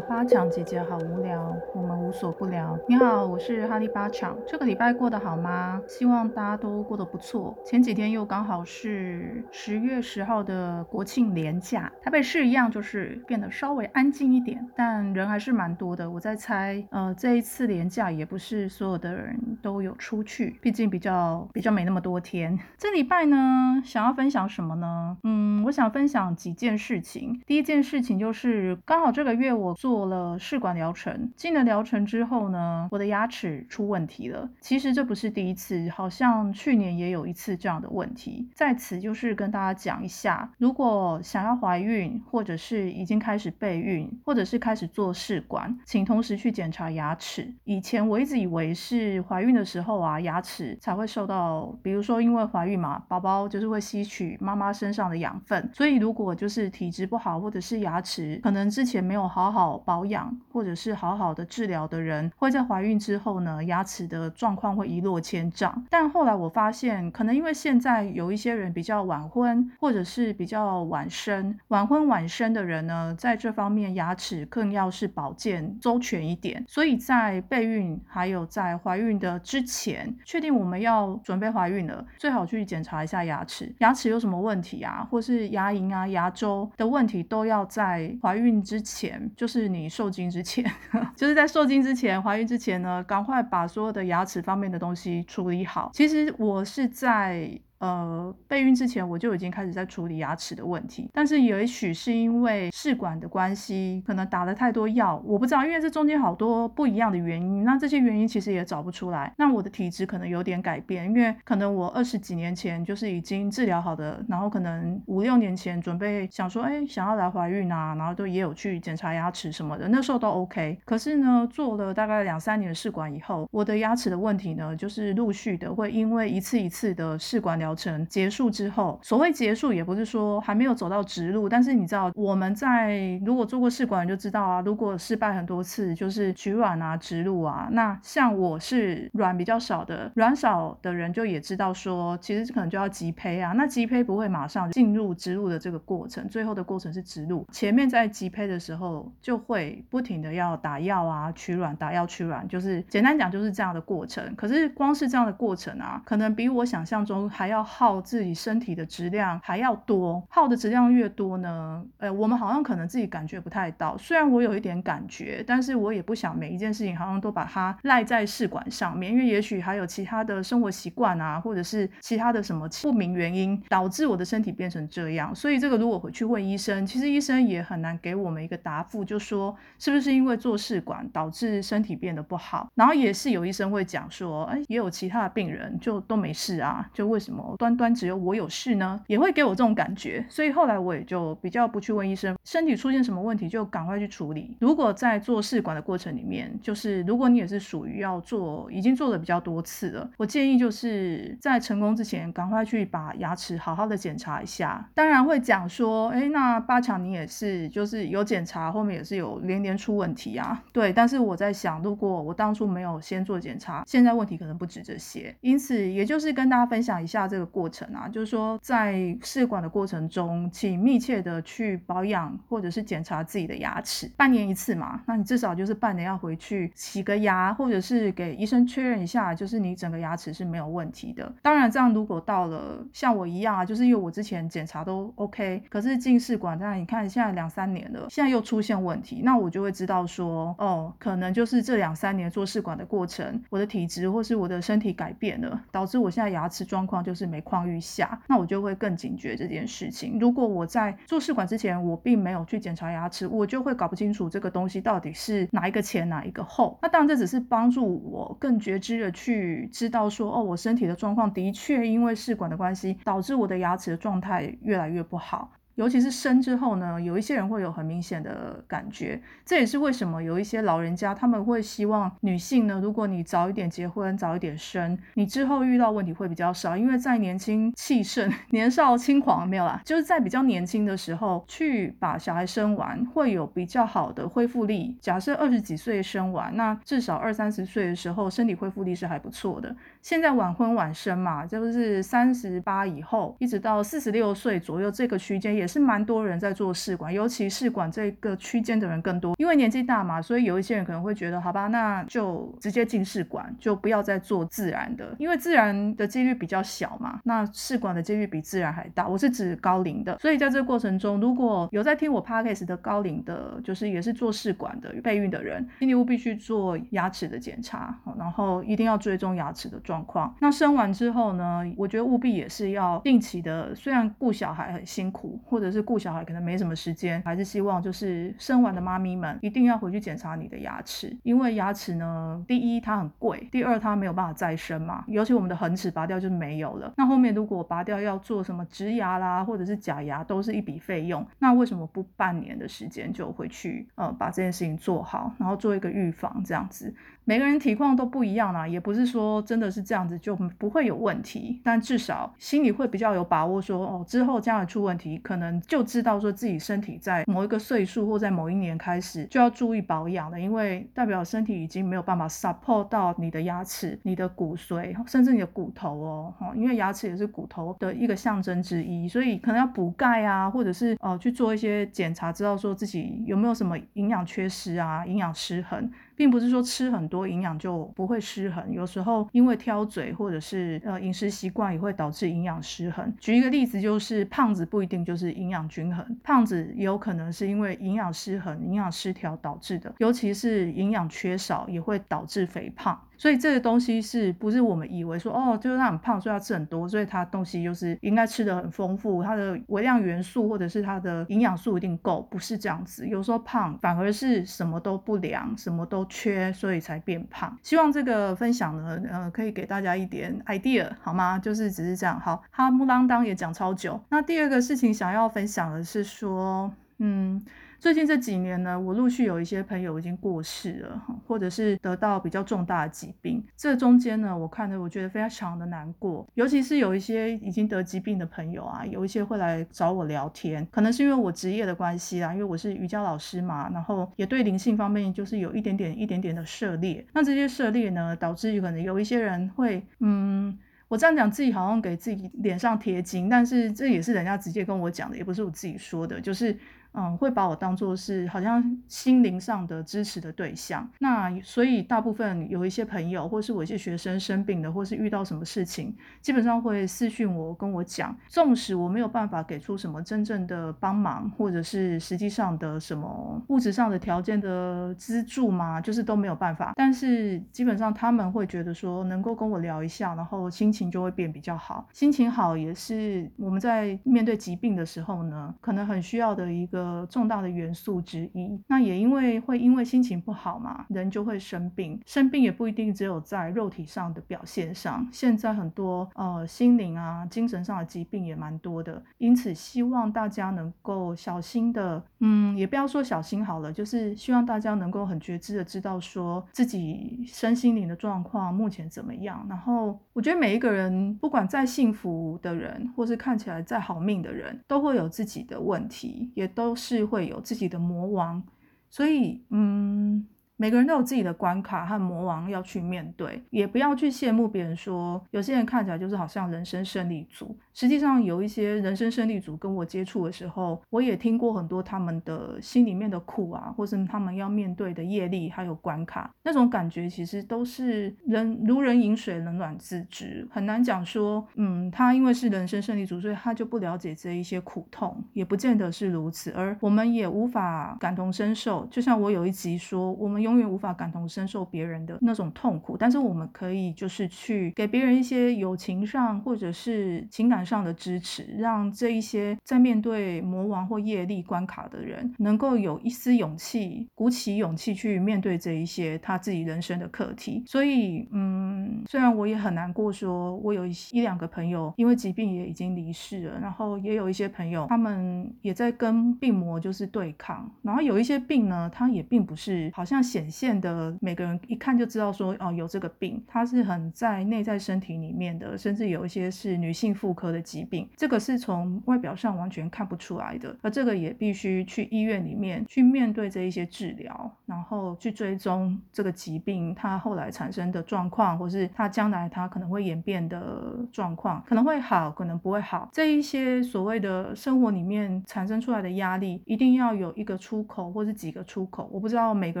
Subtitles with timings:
[0.00, 2.78] 八强姐姐好无聊，我们无所不聊。
[2.88, 4.34] 你好，我是哈利八强。
[4.46, 5.80] 这个礼拜过得好吗？
[5.86, 7.54] 希望大家都过得不错。
[7.64, 16.10] 前几天又刚好是十月十号的国庆连假，台北市一样就是变得稍微安静一点，但人还是蛮多的。
[16.10, 22.58] 我在猜，呃，这一次连假也不是所有的人都有出去，毕竟比较比较没那么多天。
[22.78, 25.18] 这礼拜呢，想要分享什么呢？
[25.24, 27.42] 嗯，我想分享几件事情。
[27.46, 29.34] 第一件事情就是刚好这个。
[29.34, 34.48] 月我做了试管疗程，进了疗程之后呢，我的牙齿出问题了。
[34.58, 38.48] 其实这不是第一次，好像去年也有一次这样的问题。
[38.54, 47.54] 在此就是跟大家讲一下，如果想要怀孕，或者是已经开始备孕，或者是开始做试管，请同时去检查牙齿。
[47.64, 59.24] 以前我一直以为是怀孕的时候啊，牙齿才会受到，比如说因为怀孕嘛，宝宝就是会吸取妈妈身上的养分，所以如果就是体质不好，或者是牙齿可能之前没有。
[59.34, 65.84] 好好保养或者是好好的治疗的人，会在怀孕之后呢，牙齿的状况会一落千丈。
[65.90, 76.64] 但后来我发现，可能因为现在有一些人比较晚婚，或者是比较晚生，晚婚晚生的人呢，在这方面牙齿更要是保健周全一点。
[76.68, 89.30] 所以在备孕还有在怀孕的之前，确定我们要准备怀孕了，最好去检查一下牙齿，牙齿有什么问题啊，或是牙龈啊、牙周的问题，都要在怀孕之前。
[89.36, 90.64] 就是你受精之前，
[91.16, 95.90] 就是在受精之前、怀孕之前呢，赶快把所有的牙齿方面的东西处理好。
[95.92, 97.60] 其实我是在。
[97.84, 109.30] 呃，备孕之前我就已经开始在处理牙齿的问题，但是也许是因为试管的关系，可能打了太多药，我不知道，因为这中间好多不一样的原因，那这些原因其实也找不出来。
[109.36, 120.78] 那我的体质可能有点改变，因为可能我二十几年前就是已经治疗好的，然后可能五六年前准备想说，哎，想要来怀孕啊，然后都也有去检查牙齿什么的，那时候都 OK。
[120.86, 127.73] 可是呢，做了大概两三年的试管以后，我的牙齿的问题呢，就是陆续的会因为一次一次的试管疗。
[127.74, 137.68] 程结束之后，所谓结束也不是说还没有走到植路，但是你知道我们在如果做过试管就知道啊，如果失败很多次，就是取卵啊、植入啊。
[137.72, 143.52] 那像我是卵比较少的，卵少的人就也知道说，其实可能就要急胚啊。
[143.52, 147.46] 那急胚不会马上进入植入的这个过程，最后的过程是植入。
[147.50, 154.34] 前面在急胚的时候就会不停的要打药啊、取卵、打药取卵，就是简单讲就是这样的过程。
[154.36, 157.53] 可是光是这样的过程啊，可能比我想象中还要。
[157.54, 163.96] 要耗自己身体的质量还要多，耗的质量越多呢，呃，我们好像可能自己感觉不太到。
[163.96, 175.32] 虽然我有一点感觉，但是我也不想每一件事情好像都把它赖在试管上面，因为也许还有其他的生活习惯啊，或者是其他的什么不明原因导致我的身体变成这样。
[175.32, 182.68] 所以这个如果回去问医生，其实医生也很难给我们一个答复，就说是不是因为做试管导致身体变得不好。
[182.74, 187.43] 然后也是有医生会讲说，哎，也有其他的病人就都没事啊，就为什么？
[187.58, 194.56] 端端只有我有事呢，也会给我这种感觉，所以后来我也就比较不去问医生，身体出现什么问题就赶快去处理。
[194.60, 204.88] 如果在做试管的过程里面，就是如果你也是属于要做，已经做了比较多次了，我建议就是在成功之前，赶快去把牙齿好好的检查一下。
[204.94, 210.62] 当然会讲说，哎，那八强你也是，就是有检查，后面也是有连连出问题啊。
[210.72, 215.34] 对，但是我在想，如果我当初没有先做检查，现在问题可能不止这些。
[215.40, 217.44] 因此，也就是跟大家分享一下这个。
[217.54, 231.32] 过程啊，就是说在试管的过程中，请密切的去保养或者是检查自己的牙齿，半年一次嘛，那你至少就是半年要回去洗个牙，或者是给医生确认一下，就是你整个牙齿是没有问题的。
[231.42, 247.23] 当然，这样如果到了像我一样啊，就是因为我之前检查都 OK，可是进试管，但你看现在两三年了，现在又出现问题，那我就会知道说，哦，可能就是这两三年做试管的过程，我的体质或是我的身体改变了，导致我现在牙齿状况就是。
[247.26, 250.18] 每况愈下，那我就会更警觉这件事情。
[250.18, 256.78] 如果我在做试管之前，我并没有去检查牙齿，我就会搞不清楚这个东西到底是哪一个前哪一个后。
[256.82, 265.52] 那当然，这只是帮助我更觉知的去知道说，哦，我身体的状况的确因为试管的关系，导致我的牙齿的状态越来越不好。
[265.76, 284.96] 尤其是生之后呢，有一些人会有很明显的感觉，这也是为什么有一些老人家他们会希望女性呢，如果你早一点结婚，早一点生，你之后遇到问题会比较少，因为在年轻气盛、 年少轻狂没有啦，就是在比较年轻的时候去把小孩生完，会有比较好的恢复力。
[285.00, 289.74] 假设二十几岁生完，那至少二三十岁的时候身体恢复力是还不错的。
[290.00, 295.63] 现在晚婚晚生嘛，就是三十八以后一直到四十六岁左右这个区间也。
[295.64, 309.08] 也是蛮多人在做试管，尤其试管这个区间的人更多，因为年纪大嘛，所以有一些人可能会觉得，好吧，那就直接进试管，就不要再做自然的，因为自然的几率比较小嘛，那试管的几率比自然还大。
[309.08, 320.34] 我是指高龄的，所以在这个过程中，如果有在听我 podcast 的高龄的，就是也是做试管的备孕的人，请你务必去做牙齿的检查，然后一定要追踪牙齿的状况。
[320.40, 336.92] 那生完之后呢，我觉得务必也是要定期的，虽然顾小孩很辛苦，或者是顾小孩可能没什么时间，还是希望就是生完的妈咪们一定要回去检查你的牙齿，因为牙齿呢，第一它很贵，第二它没有办法再生嘛，尤其我们的恒齿拔掉就没有了。
[336.96, 341.24] 那后面如果拔掉要做什么植牙啦，或者是假牙，都是一笔费用。
[341.38, 346.92] 那为什么不半年的时间就回去呃把这件事情做好，然后做一个预防这样子？
[347.26, 375.90] 每个人体况都不一样啦，也不是说真的是这样子就不会有问题，但至少心里会比较有把握，说哦之后将来出问题，可能就知道说自己身体在某一个岁数或在某一年开始就要注意保养了，因为代表身体已经没有办法 support 到你的牙齿、你的骨髓，甚至你的骨头哦，哈，因为牙齿也是骨头的一个象征之一，所以可能要补钙啊，或者是呃去做一些检查，知道说自己有没有什么营养缺失啊、营养失衡。
[376.16, 383.12] 并不是说吃很多营养就不会失衡，有时候因为挑嘴或者是呃饮食习惯也会导致营养失衡。
[383.18, 393.00] 举一个例子，就是胖子不一定就是营养均衡，胖子也有可能是因为营养失衡、营养失调导致的，尤其是营养缺少也会导致肥胖。
[393.16, 403.06] 所以这个东西是不是我们以为说哦，就是他很胖，所以要吃很多，所以他东西就是应该吃的很丰富，它的微量元素或者是它的营养素一定够，不是这样子。
[403.06, 407.56] 有时候胖反而是什么都不良，什么都缺，所以才变胖。
[407.62, 411.38] 希望这个分享呢，呃，可以给大家一点 idea 好吗？
[411.38, 412.18] 就是只是这样。
[412.20, 414.00] 好，哈木啷当也讲超久。
[414.08, 417.42] 那第二个事情想要分享的是说，嗯。
[417.84, 423.44] 最近这几年呢，我陆续有一些朋友已经过世了，或者是得到比较重大的疾病。
[423.58, 437.06] 这中间呢，我看的我觉得非常的难过，尤其是有一些已经得疾病的朋友啊，有一些会来找我聊天，可能是因为我职业的关系啊，因为我是瑜伽老师嘛，然后也对灵性方面就是有一点点、一点点的涉猎。
[437.12, 440.58] 那这些涉猎呢，导致于可能有一些人会，嗯，
[440.88, 446.56] 我这样讲自己好像给自己脸上贴金，但是这也是人家直接跟我讲的，也不是我自己说的，就是。
[446.96, 450.88] 嗯，会把我当做是好像心灵上的支持的对象。
[451.00, 458.16] 那所以大部分有一些朋友，或是我一些学生生病的，或是遇到什么事情，基本上会私讯我，跟我讲。
[458.28, 466.74] 纵使我没有办法给出什么真正的帮忙，或者是实际上的什么物质上的条件的资助嘛，就是都没有办法。
[466.76, 471.88] 但是基本上他们会觉得说，能够跟我聊一下，然后心情就会变比较好。
[471.92, 476.83] 心情好也是我们在面对疾病的时候呢，可能很需要的一个。
[476.84, 478.60] 呃，重大的元素之一。
[478.66, 481.98] 那也因为会因为心情不好嘛，人就会生病。
[482.04, 489.02] 生病也不一定只有在肉体上的表现上，现在很多呃心灵啊、精神上的疾病也蛮多的。
[489.16, 499.46] 因此，希望大家能够小心的，嗯，也不要说小心好了，就是希望大家能够很觉知的知道说自己身心灵的状况目前怎么样。
[499.48, 506.73] 然后，我觉得每一个人，不管再幸福的人，或是看起来再好命的人，都会有自己的问题，也都。
[506.74, 508.42] 是会有自己的魔王，
[508.88, 510.26] 所以嗯。
[510.64, 517.54] 每个人都有自己的关卡和魔王要去面对，也不要去羡慕别人说有些人看起来就是好像人生胜利组。
[517.74, 538.86] 实际上有一些人生胜利组跟我接触的时候，我也听过很多他们的心里面的苦啊，或是他们要面对的业力还有关卡，那种感觉其实都是人如人饮水，冷暖自知，很难讲说，嗯，他因为是人生胜利组，所以他就不了解这一些苦痛，也不见得是如此，而我们也无法感同身受。
[538.90, 540.44] 就像我有一集说，我们。
[540.44, 557.62] 永永远无法感同身受别人的那种痛苦，但是我们可以就是去给别人一些友情上或者是情感上的支持，让这一些在面对魔王或业力关卡的人，能够有一丝勇气，鼓起勇气去面对这一些他自己人生的课题。
[557.66, 570.14] 所以，嗯，虽然我也很难过，说我有一一两个朋友因为疾病也已经离世了，然后也有一些朋友他们也在跟病魔就是对抗，然后有一些病呢，它也并不是好像。
[570.34, 599.80] 显现的，每个人一看就知道说哦有这个病，它是很在内在身体里面的，甚至有一些是女性妇科的疾病，这个是从外表上完全看不出来的，而这个也必须去医院里面去面对这一些治疗，然后去追踪这个疾病它后来产生的状况，或是它将来它可能会演变的状况，可能会好，可能不会好，这一些所谓的生活里面产生出来的压力，一定要有一个出口，或是几个出口，我不知道每个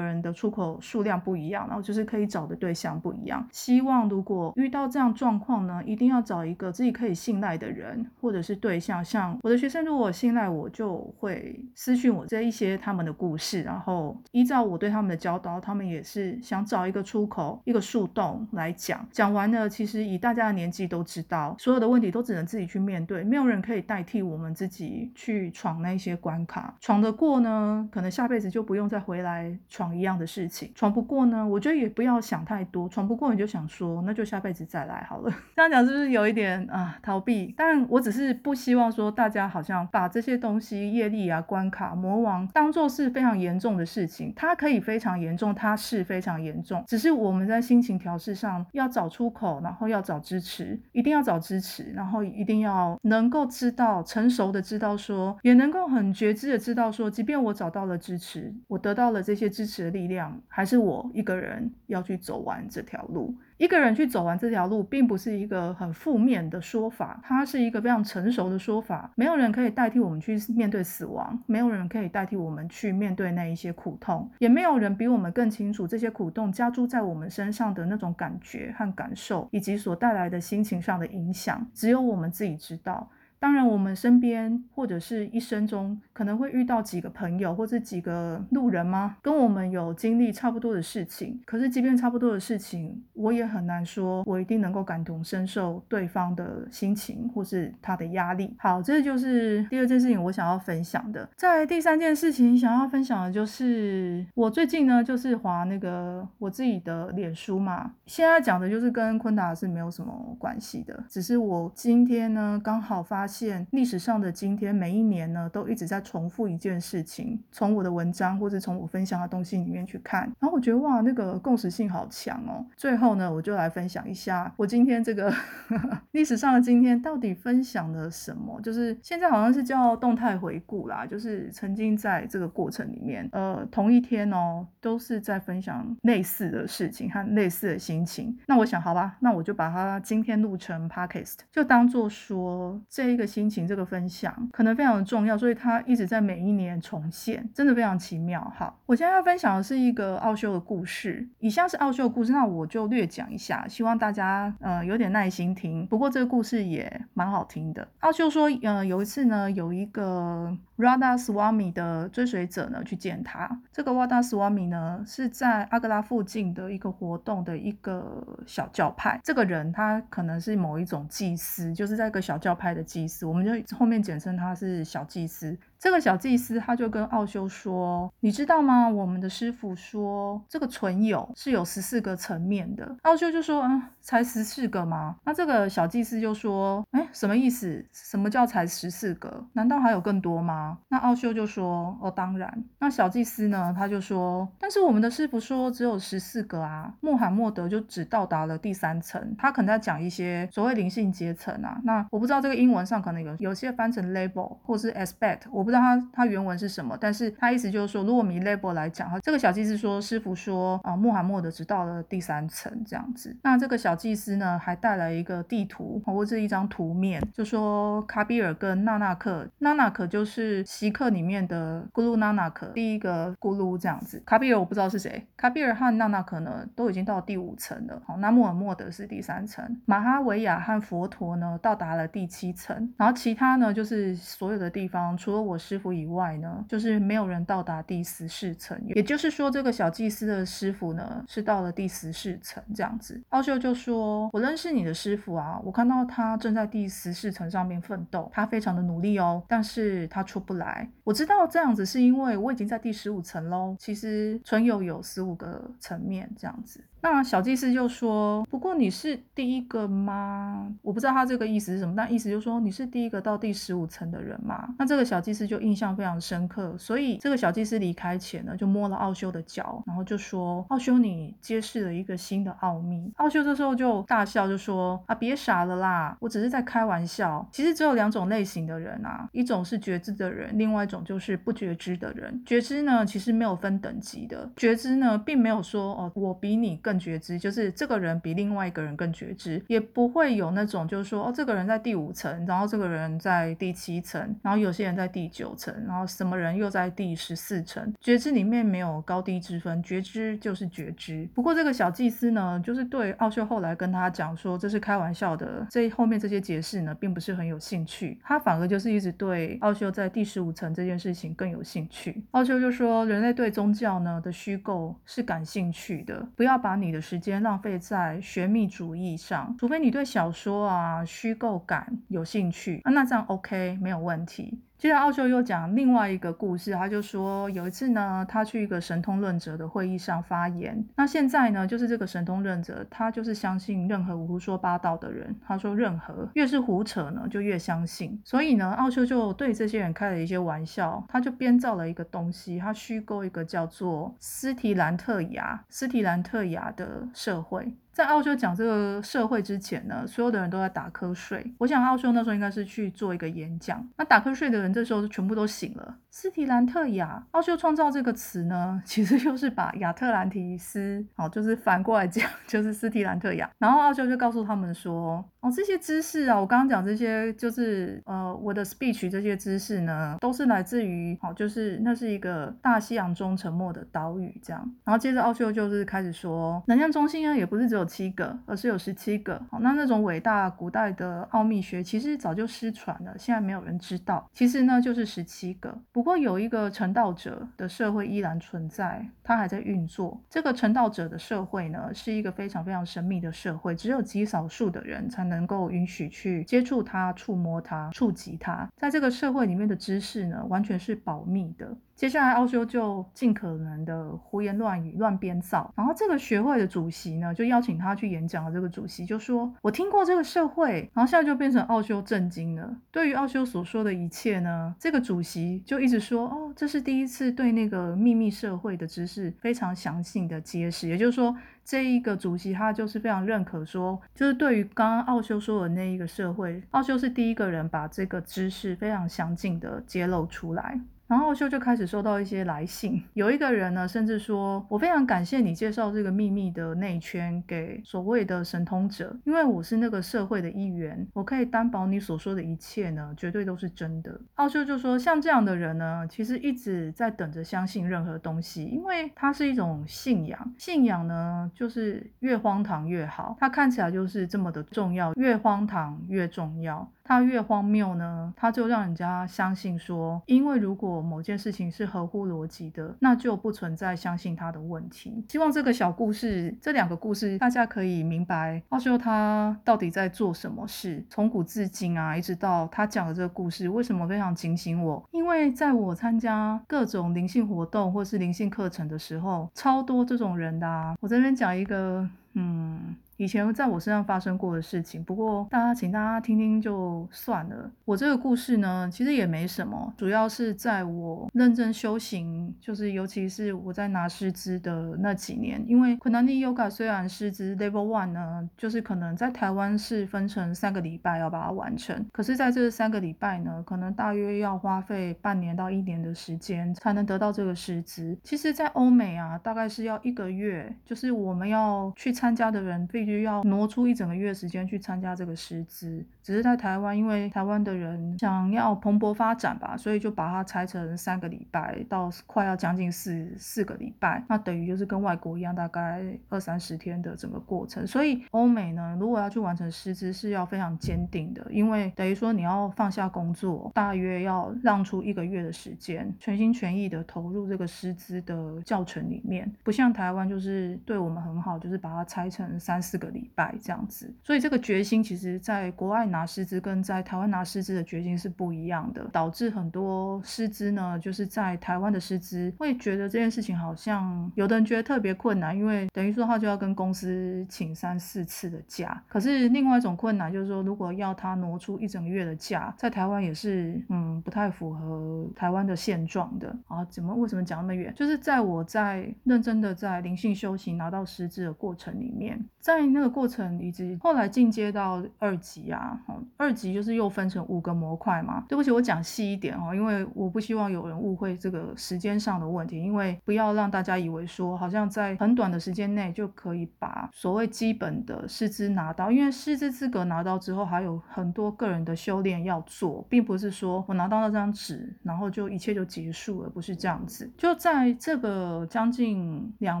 [0.00, 3.48] 人的出出口数量不一样，然后就是可以找的对象不一样。
[3.50, 9.02] 希望如果遇到这样状况呢，一定要找一个自己可以信赖的人，或者是对象。
[9.02, 19.08] 像我的学生，如果信赖我，就会私讯我这一些他们的故事，然后依照我对他们的教导，他们也是想找一个出口，一个树洞来讲。
[19.10, 26.76] 讲完了，其实以大家的年纪都知道，所有的问题都只能自己去面对，没有人可以代替我们自己去闯那些关卡。
[26.80, 32.88] 闯得过呢，可能下辈子就不用再回来闯一样的事事情；闯不过呢，我觉得也不要想太多。
[32.88, 35.32] 闯不过你就想说，那就下辈子再来好了。
[35.54, 37.54] 这样讲是不是有一点啊逃避？
[37.56, 44.32] 但我只是不希望说大家好像把这些东西、业力啊、关卡、魔王当做是非常严重的事情。
[44.34, 46.82] 它可以非常严重，它是非常严重。
[46.88, 63.34] 只是我们在心情调试上要找出口，然后要找支持，一定要找支持，然后一定要能够知道成熟的知道说，也能够很觉知的知道说，即便我找到了支持，我得到了这些支持的力量，还是我一个人要去走完这条路。
[63.56, 69.08] 一个人去走完这条路，并不是一个很负面的说法，它是一个非常成熟的说法。
[69.14, 83.08] 没有人可以代替我们去面对死亡，没有人可以代替我们去面对那一些苦痛，也没有人比我们更清楚这些苦痛加诸在我们身上的那种感觉和感受，以及所带来的心情上的影响，只有我们自己知道。
[83.44, 89.18] 当然，我们身边或者是一生中可能会遇到几个朋友或者几个路人吗？
[89.20, 91.38] 跟我们有经历差不多的事情。
[91.44, 98.50] 可是，即便差不多的事情，我也很难说我一定能够感同身受对方的心情或是他的压力。
[98.58, 101.28] 好，这就是第二件事情我想要分享的。
[101.36, 107.92] 在第三件事情想要分享的就是我最近呢，就是划那个我自己的脸书嘛。
[108.06, 113.28] 现在讲的就是跟昆达是没有什么关系的，只是我今天呢刚好发。
[113.34, 117.42] 现历史上的今天，每一年呢都一直在重复一件事情。
[117.50, 122.64] 从我的文章或者从我分享的东西里面去看，然后我觉得哇，那个共识性好强哦。
[122.76, 125.34] 最后呢，我就来分享一下我今天这个
[126.12, 128.60] 历史上的今天到底分享了什么。
[128.62, 138.38] 就是现在好像是叫动态回顾啦，就是曾经在这个过程里面，呃，同一天哦，都是在分享类似的事情和类似的心情。
[138.46, 143.23] 那我想，好吧，那我就把它今天录成 podcast，就当做说这一个。
[143.26, 148.52] 心情这个分享可能非常的重要，所以它一直在每一年重现，真的非常奇妙。
[148.56, 155.86] 好，我现在要分享的是一个奥修的故事，以下是奥修的故事，那我就略讲一下，希望大家呃有点耐心听。
[155.86, 157.86] 不过这个故事也蛮好听的。
[158.00, 163.60] 奥修说，呃，有一次呢，有一个 Radha Swami 的追随者呢去见他。
[163.72, 169.20] 这个 Radha Swami 呢是在阿格拉附近的一个活动的一个小教派。
[169.22, 173.24] 这个人他可能是某一种祭司，就是在一个小教派的祭司。
[173.24, 175.56] 我们就后面简称他是小祭司。
[175.78, 178.88] 这个小祭司他就跟奥修说：“你知道吗？
[178.88, 187.84] 我们的师傅说这个存有是有十四个层面的。”奥修就说：“嗯，才十四个吗？”那这个小祭司就说：“哎，什么意思？
[187.92, 189.46] 什么叫才十四个？
[189.52, 201.80] 难道还有更多吗？”那奥修就说：“哦，当然。”那小祭司呢，他就说：“但是我们的师傅说只有十四个啊。”穆罕默德就只到达了第三层，他可能在讲一些所谓灵性阶层啊。
[201.84, 205.80] 那我不知道这个英文上可能有有些翻成 label 或是 aspect，我不知道。
[205.80, 206.96] 他他原文是什么？
[207.00, 213.36] 但是他意思就是说，如果以 label 来讲，哈，这个小祭司说，师傅说啊，穆罕默德只到了第三层这样子。
[213.42, 224.22] 那这个小祭司呢，还带来一个地图或者一张图面，就说卡比尔跟纳纳克，纳纳克就是锡克里面的咕噜纳纳克第一个咕噜这样子。
[224.24, 228.00] 卡比尔我不知道是谁，卡比尔和纳纳克呢都已经到第五层了。
[228.06, 243.20] 好，那穆罕默德是第三层，马哈维亚和佛陀呢到达了第七层，然后其他呢就是所有的地方，除了我师傅以外呢，就是没有人到达第十四层，也就是说，这个小祭司的师傅呢是到了第十四层这样子。
[243.30, 250.88] 奥秀就说：“我认识你的师傅啊，我看到他正在第十四层上面奋斗，他非常的努力哦，但是他出不来。
[251.02, 253.76] 我知道这样子是因为我已经在第十五层喽。
[253.78, 260.66] 其实存有有十五个层面这样子。”那小祭司就说：“不过你是第一个吗？
[260.80, 277.46] 我不知道他这个意思是什么，但意思就是说你是第一个到第十五层的人嘛。”那这个小祭司就印象非常深刻，所以这个小祭司离开前呢，就摸了奥修的脚，然后就说：“奥修，你揭示了一个新的奥秘。”奥修这时候就大笑，就说：“啊，别傻了啦，我只是在开玩笑。
[277.52, 282.42] 其实只有两种类型的人啊，一种是觉知的人，另外一种就是不觉知的人。
[282.46, 297.92] 觉知呢，其实没有分等级的，觉知呢，并没有说哦，我比你更觉知，就是这个人比另外一个人更觉知，也不会有那种就是说哦，这个人在第五层，然后这个人在第七层，然后有些人在第九层，然后什么人又在第十四层。
[298.00, 301.28] 觉知里面没有高低之分，觉知就是觉知。
[301.34, 312.22] 不过这个小祭司呢，就是对奥修后来跟他讲说这是开玩笑的，这后面这些解释呢，并不是很有兴趣，他反而就是一直对奥修在第十五层这件事情更有兴趣。
[312.32, 324.58] 奥修就说，人类对宗教呢的虚构是感兴趣的，不要把你你的时间浪费在玄秘主义上，除非你对小说啊虚构感有兴趣啊，那这样 OK 没有问题。
[324.76, 330.84] 接着奥修又讲另外一个故事，他就说有一次呢，他去一个神通论者的会议上发言。
[330.96, 335.34] 那现在呢，就是这个神通论者，他就是相信任何胡说八道的人。
[335.46, 338.20] 他说任何越是胡扯呢，就越相信。
[338.24, 347.74] 所以呢，奥修就对这些人开了一些玩笑，他就编造了一个东西，他虚构一个叫做斯提兰特雅斯提兰特雅的社会。
[347.94, 351.54] 在奥修讲这个社会之前呢，所有的人都在打瞌睡。
[351.58, 353.88] 我想奥修那时候应该是去做一个演讲。
[353.96, 355.94] 那打瞌睡的人这时候全部都醒了。
[356.10, 363.48] 斯提兰特雅，奥修创造这个词呢，其实就是把亚特兰提斯，哦，就是反过来讲，就是斯提兰特雅。
[363.58, 374.72] 然后奥修就告诉他们说，哦，这些知识啊，我刚刚讲这些，就是呃，我的 speech 这些知识呢，都是来自于，哦，就是那是一个大西洋中沉没的岛屿这样。
[374.84, 377.83] 然后接着奥修就是开始说，能量中心呢，也不是只有。
[377.84, 379.40] 七个，而是有十七个。
[379.50, 384.28] 好，那那种伟大古代的奥秘学，其实早就失传了，现在没有人知道。
[384.32, 385.76] 其实呢，就是十七个。
[385.92, 390.20] 不过有一个成道者的社会依然存在，它还在运作。
[390.28, 398.68] 这个成道者的社会呢，是一个非常非常神秘的社会，只有极少数的人才能够允许去接触它、触摸它、触及它。
[398.76, 401.76] 在这个社会里面的知识呢，完全是保密的。
[401.94, 405.72] 接下来，奥修就尽可能的胡言乱语、乱编造。
[405.76, 412.76] 然后，这个学会的主席呢，就邀请他去演讲的这个主席就说：“我听过这个社会。”然后现在就变成奥修震惊了。
[412.90, 430.80] 对于奥修所说的一切呢，这个主席就一直说：“哦，这是第一次对那个秘密社会的知识非常详细的揭示。”也就是说，这一个主席他就是非常认可说，就是对于刚刚奥修说的那一个社会，奥修是第一个人把这个知识非常详尽的揭露出来。
[431.06, 450.54] 然后秀就开始收到一些来信，有一个人呢，甚至说：“我非常感谢你介绍这个秘密的内圈给所谓的神通者，因为我是那个社会的一员，我可以担保你所说的一切呢，绝对都是真的。”奥修就说：“像这样的人呢，其实一直在等着相信任何东西，因为它是一种信仰。
[450.56, 465.24] 信仰呢，就是越荒唐越好，它看起来就是这么的重要，越荒唐越重要。”它越荒谬呢，它就让人家相信说，因为如果某件事情是合乎逻辑的，那就不存在相信它的问题。
[465.28, 471.04] 希望这个小故事，这两个故事，大家可以明白奥修他到底在做什么事。
[471.10, 475.06] 从古至今啊，一直到他讲的这个故事，为什么非常警醒我？
[475.10, 480.96] 因为在我参加各种灵性活动或是灵性课程的时候，超多这种人的。
[481.00, 482.96] 我这边讲一个，嗯。
[483.16, 487.70] 以前在我身上发生过的事情，不过大家请大家听听就算了。
[487.84, 508.18] 我这个故事呢，其实也没什么，主要是在我认真修行，就是尤其是我在拿师资的那几年，因为昆达尼 Yoga 虽然师资 Level One 呢，就是可能在台湾是分成三个礼拜要把它完成，可是在这三个礼拜呢，可能大约要花费半年到一年的时间才能得到这个师资。
[508.22, 527.86] 其实，在欧美啊，大概是要一个月，就是我们要去参加的人必须要挪出一整个月时间去参加这个师资，只是在台湾，因为台湾的人想要蓬勃发展吧，所以就把它拆成三个礼拜到快要将近四四个礼拜，那等于就是跟外国一样，大概二三十天的整个过程。
[527.86, 542.93] 所以欧美呢，如果要去完成师资，是要非常坚定的，因为等于说你要放下工作，大约要让出一个月的时间，全心全意的投入这个师资的教程里面，不像台湾就是对我们很好，就是把它拆成三四。
[542.94, 544.14] 四个礼拜这样子。
[544.22, 559.02] 所以这个决心，其实在国外拿师资跟在台湾拿师资的决心是不一样的，导致很多师资呢，就是在台湾的师资会觉得这件事情好像有的人觉得特别困难，因为等于说他就要跟公司请三四次的假。
[559.08, 566.84] 可是另外一种困难就是说，如果要他挪出一整个月的假，在台湾也是嗯不太符合台湾的现状的啊。
[566.84, 567.92] 怎么为什么讲那么远？
[567.96, 575.98] 就是在我在认真的在灵性修行拿到师资的过程里面，在那个过程以及后来进阶到二级啊，
[576.36, 578.44] 二级就是又分成五个模块嘛。
[578.48, 597.30] 对不起，我讲细一点哦，因为我不希望有人误会这个时间上的问题，因为不要让大家以为说好像在很短的时间内就可以把所谓基本的师资拿到，因为师资资格拿到之后，还有很多个人的修炼要做，并不是说我拿到那张纸，然后就一切就结束了，不是这样子。
[597.38, 599.80] 就在这个将近两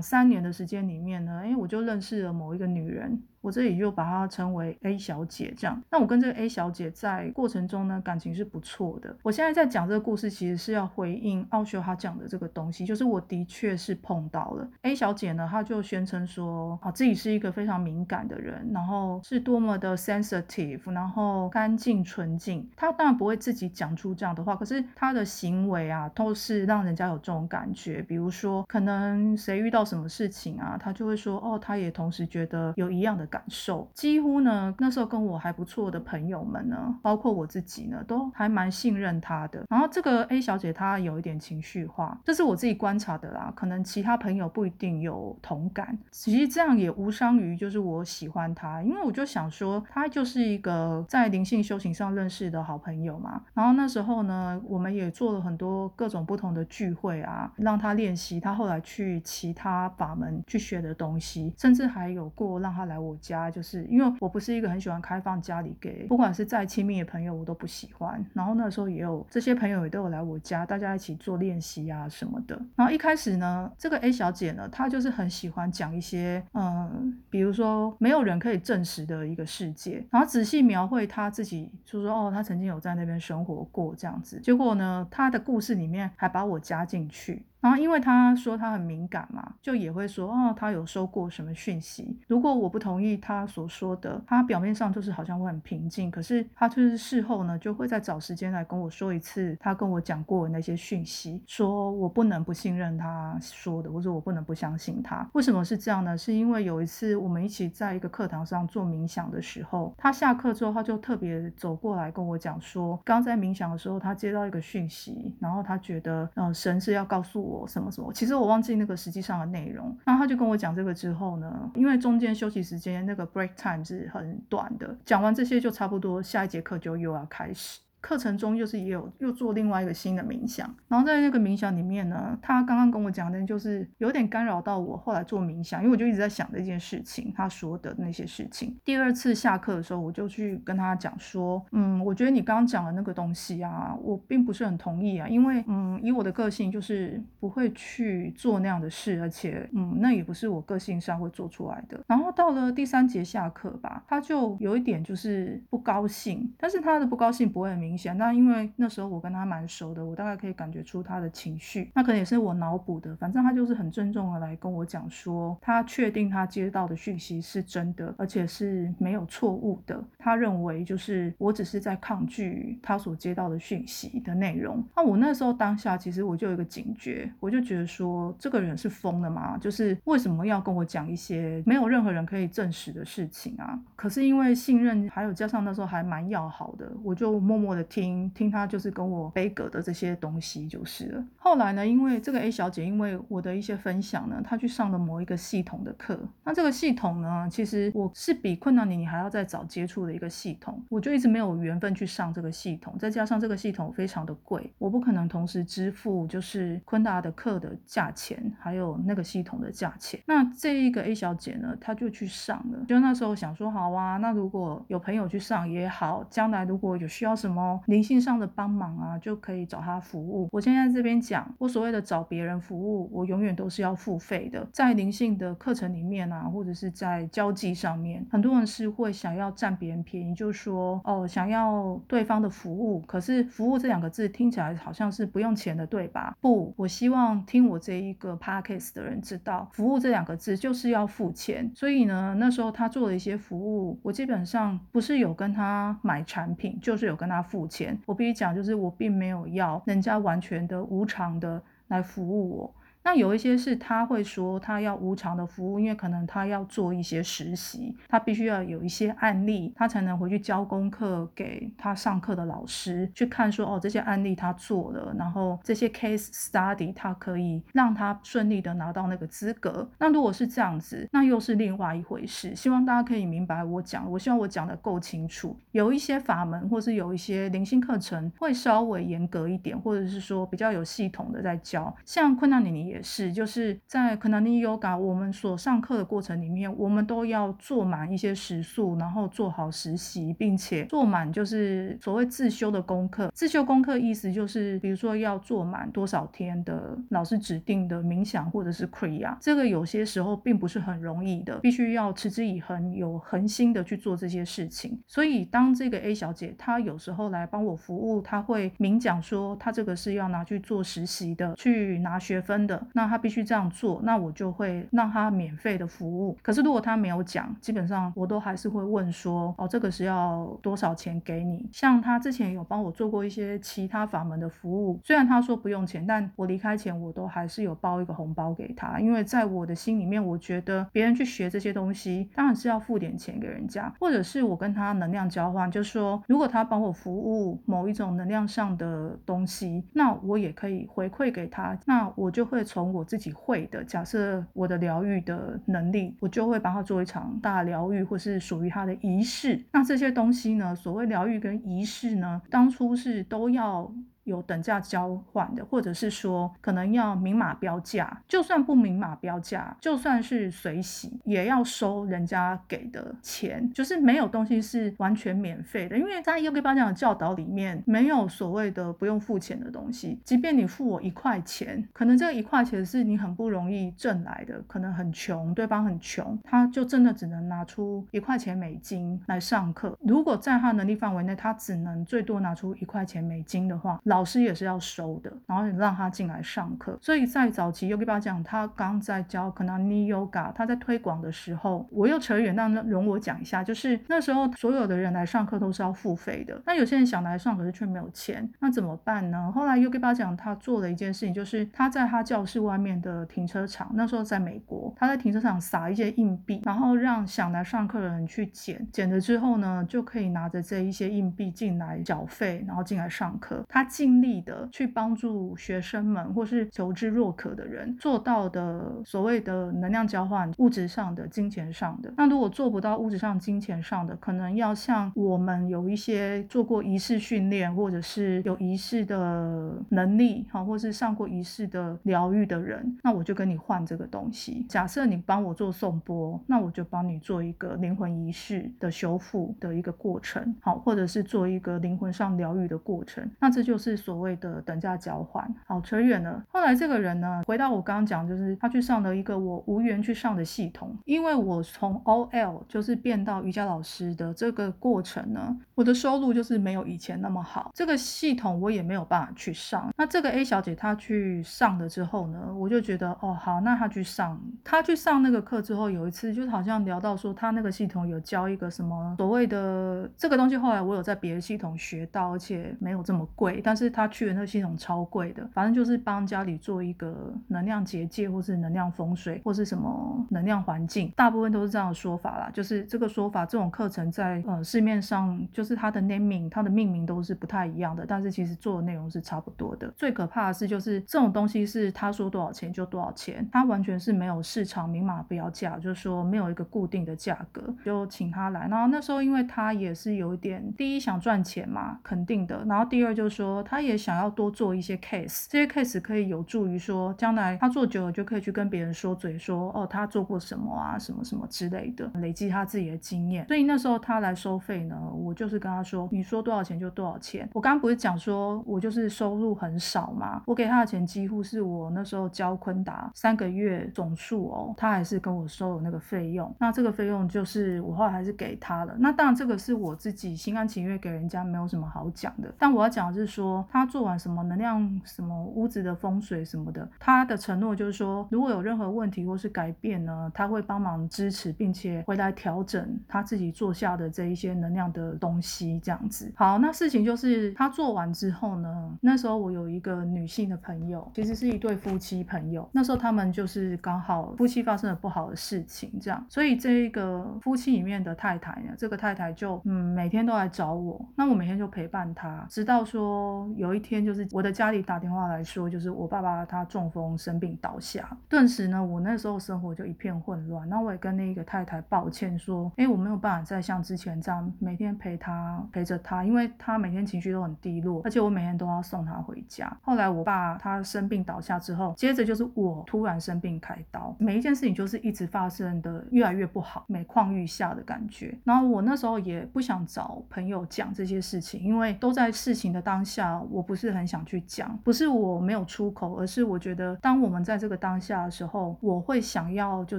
[0.00, 2.93] 三年的时间里面呢，哎，我就认识了某一个女。
[2.94, 3.33] 人。
[3.44, 5.78] 我这里就把她称为 A 小姐，这样。
[5.90, 9.14] 那我跟这个 A 小姐在过程中呢，感情是不错的。
[9.22, 22.66] 我现在在讲这个故事，其实是要回应奥修他讲的这个东西，就是我的确是碰到了 A 小姐呢，她就宣称说啊自己是一个非常敏感的人，然后是多么的 sensitive，然后干净纯净。
[22.74, 28.00] 她当然不会自己讲出这样的话，可是她的行为啊，都是让人家有这种感觉。
[28.00, 33.28] 比如说，可能谁遇到什么事情啊，她就会说哦，她也同时觉得有一样的。
[33.34, 39.64] 感受几乎呢，那时候跟我还不错的朋友们呢，包括我自己呢，都还蛮信任他的。
[39.68, 45.98] 然后这个 A 小姐她有一点情绪化，这是我自己观察的啦，可能其他朋友不一定有同感。
[46.12, 53.42] 其实这样也无伤于就是我喜欢她，因为我就想说，她就是一个在灵性修行上认识的好朋友嘛。
[53.52, 63.18] 然后那时候呢，我们也做了很多各种不同的聚会啊，让她练习她后来去其他法门去学的东西，甚至还有过让她来我。
[63.24, 68.22] 家就是因为我不是一个很喜欢开放家里给，不管是再亲密的朋友，我都不喜欢。
[68.34, 72.60] 然后那时候也有这些朋友也都有来我家，大家一起做练习啊什么的。
[72.76, 84.38] 然后一开始呢，这个 A 小姐呢，她就是很喜欢讲一些，嗯，比如说没有人可以证实的一个世界，然后仔细描绘她自己，就说哦，她曾经有在那边生活过这样子。
[84.40, 87.44] 结果呢，她的故事里面还把我加进去。
[87.64, 92.14] 然后，因为他说他很敏感嘛，就也会说哦，他有收过什么讯息。
[92.26, 105.26] 如果我不同意他所说的，他表面上就是好像会很平静，可是他就是事后呢，就会再找时间来跟我说一次他跟我讲过的那些讯息，说我不能不信任他说的，或者我不能不相信他。
[105.32, 106.18] 为什么是这样呢？
[106.18, 117.53] 是因为有一次我们一起在一个课堂上做冥想的时候，他下课之后他就特别走过来跟我讲说，刚在冥想的时候他接到一个讯息，然后他觉得呃神是要告诉我。
[117.68, 118.12] 什么什么？
[118.12, 119.96] 其实我忘记那个实际上的内容。
[120.04, 127.80] 然后他就跟我讲这个之后呢，因为中间休息时间那个 break time 是很短的，讲完这些就差不多下一节课就又要开始。
[128.04, 138.76] 课程中就是也有又做另外一个新的冥想，然后在那个冥想里面呢，他刚刚跟我讲的，就是有点干扰到我后来做冥想，因为我就一直在想这件事情，他说的那些事情。
[138.84, 151.98] 第二次下课的时候，我就去跟他讲说，嗯，我觉得你刚刚讲的那个东西啊，我并不是很同意啊，因为嗯，以我的个性就是不会去做那样的事，而且嗯，那也不是我个性上会做出来的。
[152.06, 157.93] 然后到了第三节下课吧，他就有一点就是不高兴，但是他的不高兴不会很明。
[157.94, 161.92] 明显，那因为那时候我跟他蛮熟的，我大概可以感觉出他的情绪。
[161.94, 170.02] 那可能也是我脑补的，反正他就是很郑重的来跟我讲说，他确定他接到的讯息是真的，而且是没有错误的。
[170.18, 174.84] 他认为就是我只是在抗拒他所接到的讯息的内容。
[174.96, 179.56] 那我那时候当下其实我就有一个警觉，我就觉得说这个人是疯了吗？
[179.58, 183.78] 就是为什么要跟我讲一些没有任何人可以证实的事情啊？
[183.94, 187.83] 可是因为信任，还有加上那时候还蛮要好的，我就默默的。
[187.84, 191.24] 听听他就是跟我背格的这些东西就是了。
[191.36, 196.18] 后来呢，因为这个 A 小姐，因为我的一些分享呢，她去上了某一个系统的课。
[196.42, 202.96] 那这个系统呢，其实我是比困难你你还要再早接触的一个系统，我就一直没有缘分去上这个系统。
[202.98, 210.20] 再加上这个系统非常的贵，我不可能同时支付就是昆达的课的价钱，还有那个系统的价钱。
[210.26, 212.84] 那这一个 A 小姐呢，她就去上了。
[212.88, 217.73] 就那时候想说，好啊，那如果有朋友去上也好，将来如果有需要什么。
[217.86, 220.48] 灵性上的帮忙啊，就可以找他服务。
[220.52, 224.66] 我现在这边讲，我所谓的找别人服务，我永远都是要付费的。
[224.72, 233.00] 在灵性的课程里面啊，或者是在交际上面，很多人是会想要占别人便宜，就是说哦，想要对方的服务。
[233.06, 236.36] 可是“服务”这两个字听起来好像是不用钱的，对吧？
[236.40, 241.70] 不，我希望听我这一个 podcast 的人知道，“服务”这两个字就是要付钱。
[241.74, 247.96] 所以呢，那时候他做了一些服务，我基本上不是有跟他买产品，就是有跟他付钱。
[248.04, 252.74] 我必须讲，就是我并没有要人家完全的无偿的来服务我。
[253.04, 269.86] 那有一些是他会说他要无偿的服务，因为可能他要做一些实习，他必须要有一些案例，他才能回去交功课给他上课的老师去看，说哦这些案例他做了，然后这些 case study 他可以让他顺利的拿到那个资格。
[269.98, 272.56] 那如果是这样子，那又是另外一回事。
[272.56, 275.54] 希望大家可以明白我讲，我希望我讲的够清楚。
[275.72, 282.93] 有一些法门或是有一些灵性课程会稍微严格一点，或者是说比较有系统的在教，像困难妮妮。
[282.94, 293.32] 也是，就是在可能你 Yoga 我们所上课的过程里面，我们都要做满一些时数，然后做好实习，并且做满就是所谓自修的功课。
[293.34, 305.02] 自修功课意思就是，比如说要做满多少天的老师指定的冥想或者是 Kriya，这个有些时候并不是很容易的，必须要持之以恒，有恒心的去做这些事情。
[305.08, 312.83] 所以当这个 A 小姐她有时候来帮我服务，她会明讲说她这个是要拿去做实习的，去拿学分的。
[312.92, 316.36] 那他必须这样做，那我就会让他免费的服务。
[316.42, 321.68] 可是如果他没有讲，基本上我都还是会问说，哦，这个是要多少钱给你？
[321.72, 342.64] 像他之前有帮我做过一些其他法门的服务，虽然他说不用钱，但我离开前我都还是有包一个红包给他，因为在我的心里面，我觉得别人去学这些东西，当然是要付点钱给人家，或者是我跟他能量交换，就说如果他帮我服务某一种能量上的东西，那我也可以回馈给他，那我就会。
[342.74, 349.64] 从我自己会的，假设我的疗愈的能力，我就会帮他做一场大疗愈，或是属于他的仪式。
[349.70, 350.74] 那这些东西呢？
[350.74, 352.42] 所谓疗愈跟仪式呢？
[352.50, 353.88] 当初是都要。
[354.24, 365.96] 有等价交换的，或者是说可能要明码标价，就算不明码标价，就算是随喜，也要收人家给的钱，就是没有东西是完全免费的。
[365.96, 370.20] 因为在 Yogi 巴讲的教导里面，没有所谓的不用付钱的东西。
[370.24, 379.96] 即便你付我一块钱，可能这一块钱是你很不容易挣来的，可能很穷，对方很穷，他就真的只能拿出一块钱美金来上课。
[380.00, 386.96] 如果在他能力范围内，他只能最多拿出一块钱美金的话，老师也是要收的，然后你让他进来上课。
[387.02, 396.62] 所以在早期，Yogi 爸讲，他刚在教 Kanani Yoga，他在推广的时候，我又扯远，那容我讲一下，就是那时候所有的人来上课都是要付费的。
[396.64, 399.50] 那有些人想来上，可是却没有钱，那怎么办呢？
[399.52, 413.64] 后来 Yogi 爸讲，他做了一件事情，就是他在他教室外面的停车场，那时候在美国，他在停车场撒一些硬币，然后让想来上课的人去捡，捡了之后呢，就可以拿着这一些硬币进来缴费，然后进来上课。
[413.68, 414.03] 他进。
[414.04, 422.12] 尽力的去帮助学生们，或是求知若渴的人做到的所谓的能量交换，物质上的、金钱上的。
[422.18, 434.66] 那如果做不到物质上、金钱上的，可能要像我们有一些做过仪式训练，或者是有仪式的能力，好，或是上过仪式的疗愈的人，那我就跟你换这个东西。
[434.68, 443.26] 假设你帮我做送波，那我就帮你做一个灵魂仪式的修复的一个过程，好，或者是做一个灵魂上疗愈的过程。
[443.40, 443.93] 那这就是。
[443.96, 446.42] 所谓的等价交换，好扯远了。
[446.48, 457.70] 后来这个人呢，回到我刚刚讲，就是他去上了一个我无缘去上的系统，因为我从 OL 就是变到瑜伽老师的这个过程呢，我的收入就是没有以前那么好。
[457.74, 459.92] 这个系统我也没有办法去上。
[459.96, 473.83] 那这个 A 小姐她去上了之后呢，我就觉得哦好，那她去上，她去上那个课之后，有一次就好像聊到说，她那个系统有教一个什么所谓的这个东西，后来我有在别的系统学到，而且没有这么贵，但是。
[473.84, 482.50] 是他去的那个系统超贵的，反正就是帮家里做一个能量结界，或是能量风水，或是什么能量环境，大部分都是这样的说法啦。
[482.52, 489.92] 就是这个说法，这种课程在呃市面上，就是它的 naming，它的命名都是不太一样的，但是其实做的内容是差不多的。
[489.96, 498.66] 最可怕的是，就是这种东西是他说多少钱就多少钱，他完全是没有市场明码标价，就是说没有一个固定的价格，就请他来。
[498.68, 502.64] 然后那时候因为他也是有一点，第一想赚钱嘛，肯定的。
[502.66, 503.73] 然后第二就是说他。
[503.74, 513.44] 他也想要多做一些 case，这些 case 可以有助于说将来他做久了就可以去跟别人说嘴说哦他做过什么啊什么什么之类的，累积他自己的经验。
[513.48, 517.50] 所以那时候他来收费呢，我就是跟他说，你说多少钱就多少钱。
[517.52, 526.54] 我刚刚不是讲说我就是收入很少嘛，我给他的钱几乎是我那时候教昆达三个月总数哦，他还是跟我收了那个费用。
[526.60, 528.94] 那这个费用就是我后来还是给他了。
[529.00, 532.54] 那当然这个是我自己心甘情愿给人家，没有什么好讲的。
[532.56, 546.32] 但我要讲的是说，他做完什么能量、什么屋子的风水什么的，他的承诺就是说，如果有任何问题或是改变呢，他会帮忙支持，并且回来调整他自己做下的这一些能量的东西，这样子。
[546.36, 552.68] 好，那事情就是他做完之后呢，那时候我有一个女性的朋友，其实是一对夫妻朋友。
[552.72, 570.68] 那时候他们就是刚好夫妻发生了不好的事情，这样，所以这一个夫妻里面的太太呢，这个太太就嗯每天都来找我，那我每天就陪伴她，直到说有一天就是我的家里打电话来说，就是我爸爸他中风生病倒下，顿时呢我那时候生活就一片混乱。
[570.68, 579.74] 那我也跟那个太太抱歉说，哎，我没有办法再像之前这样每天陪他陪着他，因为他每天情绪都很低落，而且我每天都要送他回家。
[579.82, 588.36] 后来我爸他生病倒下之后，接着就是我突然生病开刀，每一件事情就是一直发生的越来越不好，每况愈下的感觉。
[588.44, 599.98] 然后我那时候也不想找朋友讲这些事情，因为都在事情的当下，我不是很想去讲，不是我没有出口，而是我觉得当我们在这个当下的时候，我会想要就